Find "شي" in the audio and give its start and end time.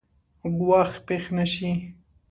1.53-1.71